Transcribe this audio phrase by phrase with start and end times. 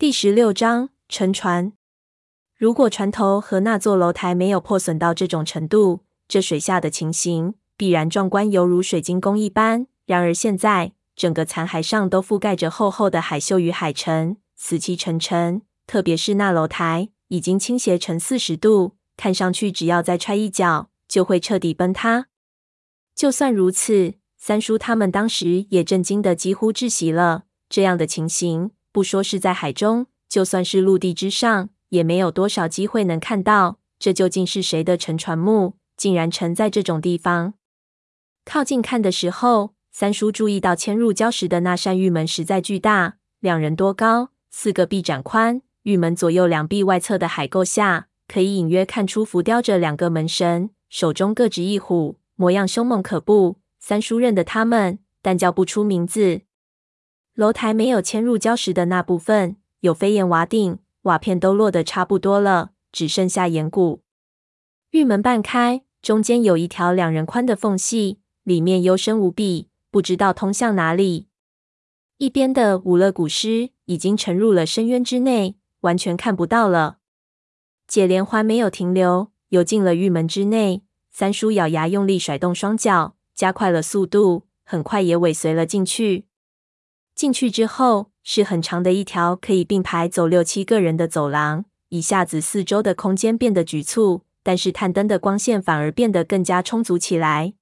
[0.00, 1.72] 第十六章沉船。
[2.56, 9.88] 如果船头和那座楼台没有破损到这种程度，这水下的情形必然壮观犹如水晶宫一般。
[10.06, 15.62] 然而现在，整个残骸上都覆盖着厚厚的海锈与海尘，死气沉沉。
[15.88, 22.28] 特别是那楼台已经倾斜成四十度，看上去只要再踹一脚，就会彻底崩塌。
[23.16, 27.46] 就算如此，三叔他们当时也震惊的几乎窒息了。
[27.68, 33.78] 这样的情形，不说是在海中，就算是陆地之上，也没有多少机会能看到。
[34.00, 37.54] 这究竟是谁的沉船木，竟然沉在这种地方？
[38.44, 45.62] 靠近看的时候，三叔注意到嵌入礁石的那扇玉门实在巨大，两人多高，四个臂展宽。
[45.84, 53.58] 玉门左右两壁外侧的海构下，可以隐约看出浮雕着两个门神，手中各执一虎，模样凶猛可怖。
[53.78, 56.40] 三叔认得他们，但叫不出名字。
[57.38, 64.02] 楼台没有嵌入礁石的那部分，有飞檐瓦顶，瓦片都落得差不多了，只剩下岩骨。
[64.90, 71.28] 玉门半开，中间有一条两人宽的缝隙，里面幽深无比，不知道通向哪里。
[72.16, 76.98] 一边的五勒古尸已经沉入了深渊之内，完全看不到了。
[77.86, 80.82] 解连环没有停留，游进了玉门之内。
[81.12, 86.24] 三叔咬牙用力甩动双脚，加快了速度，很快也尾随了进去。
[87.18, 91.64] 进去之后，是很长的一条可以并排走六七个人的走廊。
[91.88, 97.54] 一下子，四周的空间变得局促，但是探灯的光线反而变得更加充足起来。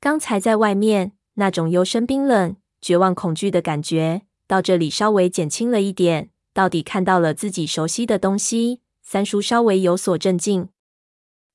[0.00, 6.30] 刚才在外面那种幽深冰冷、绝望恐惧的感觉，到这里稍微减轻了一点。
[6.54, 10.70] 到底看到了自己熟悉的东西，三叔稍微有所镇静。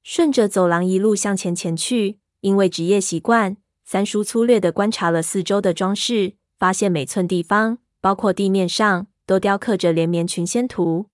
[0.04, 6.36] 顺着走廊一路向前前去，因为职业习惯，三叔粗略地观察了四周的装饰。
[6.58, 11.08] 发现每寸地方，包括地面上，都雕刻着连绵群仙图。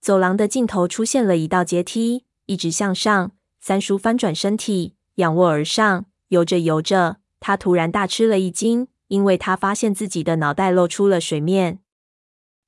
[0.00, 3.32] 走廊的尽头出现了一道阶梯，一直向上。
[3.58, 11.80] 三叔翻转身体，仰卧而上，游着游着，他突然大吃了一惊，因为他发现自己的脑袋露出了水面。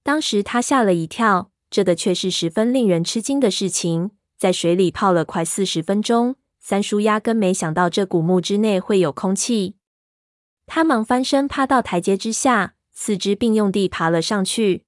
[0.03, 4.11] 当时他吓了一跳，这的确是十分令人吃惊的事情。
[4.37, 9.77] 在水里泡了快四十分钟，三叔压根没想到这古墓之内会有空气。
[10.67, 14.85] 他忙翻身趴到台阶之下，四肢并用地爬了上去。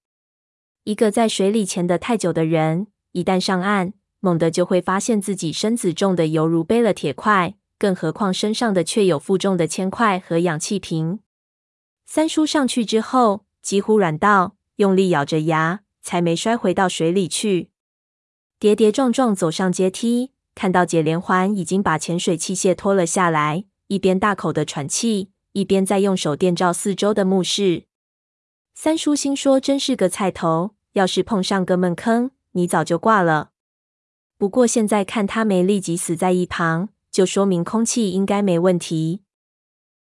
[0.84, 11.20] 一个在水里潜得太久的人，一旦上岸，猛地就会发现自己身子重的犹如背了铁块，更何况身上的却有负重的铅块和氧气瓶。
[12.06, 17.70] 三叔上去之后，几乎软到，用力咬着牙，才没摔回到水里去。
[18.58, 25.30] 跌跌撞撞走上阶梯，看到解连环已经把潜水器械脱了下来，一边大口的喘气。
[25.54, 27.84] 一边在用手电照四周的墓室，
[28.74, 33.52] 三叔心说：“真是个菜头，要是碰上个闷坑，你早就挂了。”
[34.36, 39.22] 不过现在看他没立即死在一旁，就说明空气应该没问题。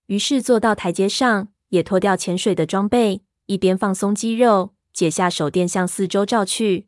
[0.05, 6.87] 于是坐到台阶上，也脱掉潜水的装备，一边放松肌肉，解下手电向四周照去。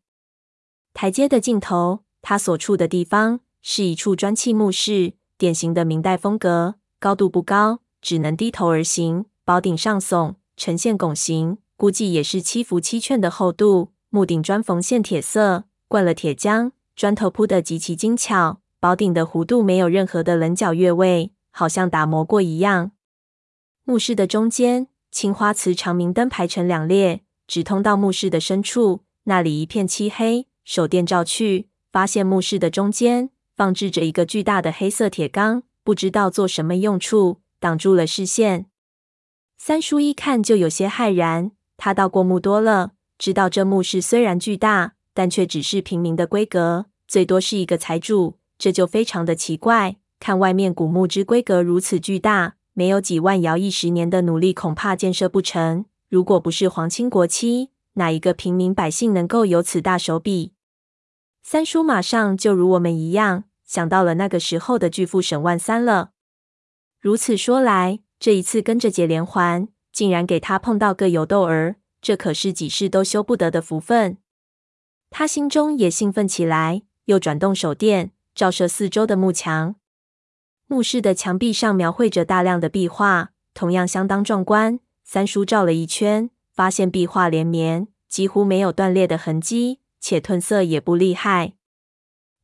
[0.93, 7.81] 台阶的尽头，他所处的地方是一处砖砌墓室，典型的明代风格，高度不高。
[8.01, 13.91] 只能低头而行，宝顶上耸，呈现拱形，估计也是七幅七券的厚度。
[14.09, 18.59] 木顶砖缝线铁色，灌了铁浆，砖头铺得极其精巧。
[18.79, 22.91] 宝顶的弧度没有任何的棱角越位，好像打磨过一样。
[23.84, 29.01] 墓室的中间，青花瓷长明灯排成两列，直通到墓室的深处。
[29.25, 37.41] 那里一片漆黑，手电照去，发现墓室的中间放置着一个巨大的黑色铁缸，不知道做什么用处。
[37.61, 38.66] 挡住了视线，
[39.55, 41.51] 三叔一看就有些骇然。
[41.77, 49.97] 他到过墓多了，知道这墓室虽然巨大，但却只是平民的规格，最多是一个财主，这就非常的奇怪。
[50.19, 55.85] 看外面古墓之规格如此巨大，没有几万摇役十年的努力，恐怕建设不成。
[56.09, 60.53] 如果不是皇亲国戚，哪一个平民百姓能够有此大手笔？
[61.43, 66.09] 三叔马上就如我们一样，想到了那个时候的巨富沈万三了。
[67.02, 74.20] 如此说来，这一次跟着解连环，竟然给他碰到个有窦儿，这可是几世都修不得的福分。
[75.09, 79.76] 他心中也兴奋起来，又转动手电，照射四周的墓墙。
[80.68, 84.80] 墓室的墙壁上描绘着大量的壁画，同样相当壮观。
[85.03, 91.56] 三叔照了一圈，发现壁画连绵，几乎没有断裂的痕迹，且褪色也不厉害。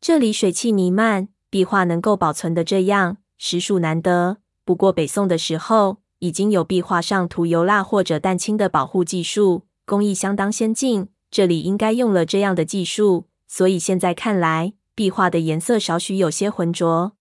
[0.02, 4.40] 这里水汽弥漫，壁画能够保存的这样，实属难得。
[4.68, 17.14] 不过北宋的时候，已经有壁画上涂油蜡或者蛋清的保护技术，工艺相当先进，这里应该用了这样的技术，所以现在看来，壁画的颜色少许有些浑浊。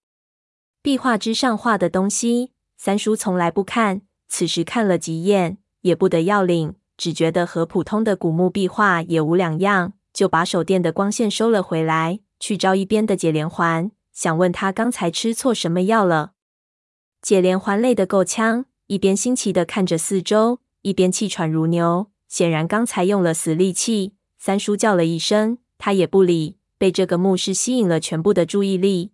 [0.83, 16.33] 壁画之上画的东西，三叔从来不看，此时看了几眼，也不得要领，只觉得和普通的古墓壁画也无两样，就把手电的光线收了回来，去照一边的解连环，想问他刚才吃错什么药了。
[17.27, 24.15] 解连环累得够呛，一边新奇的看着四周，一边气喘如牛，显然刚才用了死力气。
[24.39, 29.11] 三叔叫了一声，他也不理，被这个目视吸引了全部的注意力。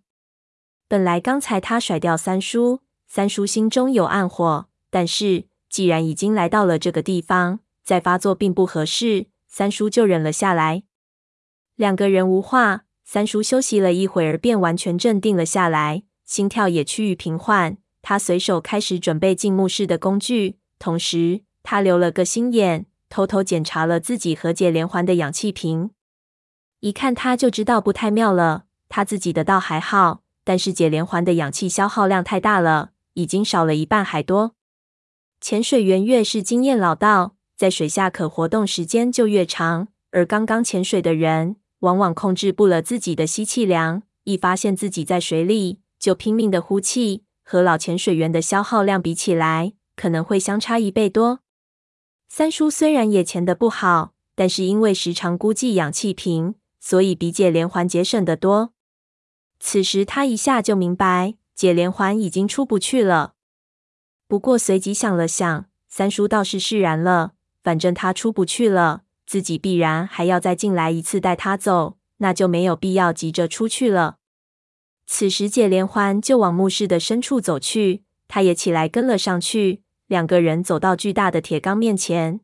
[0.87, 10.83] 本来刚才他甩掉三叔，三叔心中有暗火，但是既然已经来到了这个地方，再发作并不合适，三叔就忍了下来。
[11.75, 17.79] 两个人无话，三叔休息了一会儿，便完全镇定了下来，心跳也趋于平缓。
[18.03, 25.89] 他随手开始准备进墓室的工具，同时他留了个心眼，偷偷检查了自己和解连环的氧气瓶。
[26.81, 28.65] 一看他就知道不太妙了。
[28.89, 34.53] 他自己的倒还好，但是解连环的氧气消耗量太大了，已经少了一半还多。
[35.39, 47.23] 潜水员越是经验老道，在水下可活动时间就越长，而刚刚潜水的人往往控制不了自己的吸气量，一发现自己在水里就拼命的呼气。
[47.53, 51.41] 和老潜水员的消耗量比起来，可能会相差一倍多。
[52.27, 58.73] 三叔虽然也潜得不好，但是因为时常估计氧气瓶，所以比解连环节省得多。
[59.59, 63.35] 此时他一下就明白，解连环已经出不去了。
[64.27, 67.33] 不过随即想了想，三叔倒是释然了。
[67.61, 74.17] 反正他出不去了，自己必然还要再进来一次带他走，那就没有必要急着出去了。
[75.05, 79.81] 此时，解连环就往墓室的深处走去，他也起来跟了上去。
[80.07, 82.39] 两个人走到巨大的铁缸面前，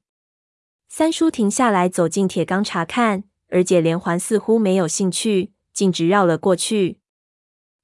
[0.88, 7.00] 三叔停下来走进铁缸查看，而解连环似乎没有兴趣，径直绕了过去。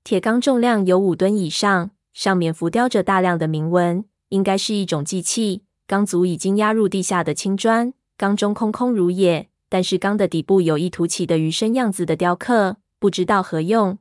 [0.04, 5.63] 铁缸重量有五吨以上，上面浮雕着大量的铭文，应该是一种祭器。
[5.88, 14.00] 缸足已经压入地下的青砖，缸中空空如也，但是缸的底部有一凸起的鱼身样子的雕刻，不知道何用。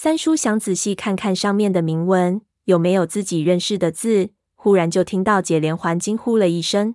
[0.00, 4.30] 三叔想仔细看看上面的铭文，有没有自己认识的字。
[4.54, 6.94] 忽然就听到解连环惊呼了一声。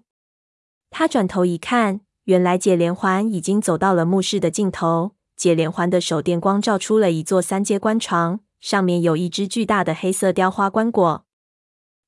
[0.89, 5.11] 他转头一看，原来解连环已经走到了墓室的尽头。
[5.35, 11.23] 解连环的手电光照出了一座三阶棺床，上面有一只巨大的黑色雕花棺椁。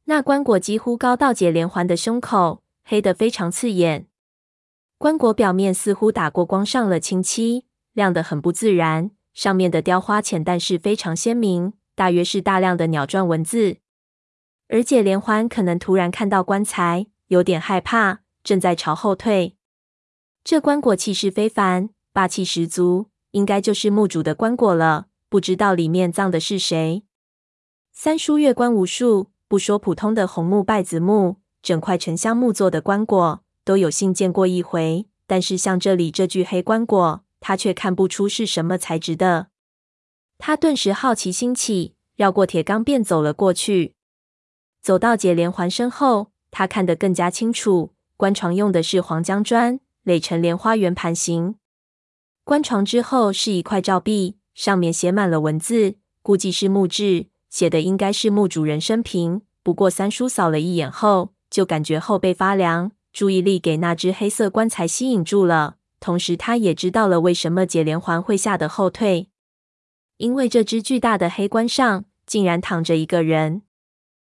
[0.05, 4.07] 那棺椁几乎高到解连环的胸口，黑得非常刺眼。
[4.97, 9.11] 棺椁表面似乎打过光，上了清漆，亮得很不自然。
[9.35, 13.77] 上面的雕花浅但是非常鲜明，大约是大量的鸟篆文字。
[14.69, 19.57] 而解连环可能突然看到棺材，有点害怕，正在朝后退。
[20.41, 25.07] 这棺椁气势非凡，霸气十足，应该就是墓主的棺椁了。
[25.27, 27.03] 不知道里面葬的是谁？
[27.91, 35.07] 三叔阅棺无数，不说普通的红木拜子木，整块沉香木做的棺椁都有幸见过一回。
[35.27, 37.24] 但是像这里这具黑棺椁。
[37.47, 39.49] 他却看不出是什么材质的，
[40.39, 43.93] 他顿时好奇心起，绕过铁缸便走了过去。
[44.81, 51.53] 走到解连环身后，他看得更加清楚，棺床用的是黄浆砖，垒成莲花圆盘形。
[52.43, 59.43] 棺床之后是一块照壁，上面写满了文字，估计是木质，写的应该是墓主人生平。
[59.61, 65.75] 不过三叔扫了一眼后，就感觉后背发凉，注意力给那只黑色棺材吸引住了。
[66.05, 69.31] 同时，他也知道了为什么解连环会吓得后退，
[70.17, 73.63] 因为这只巨大的黑棺上竟然躺着一个人。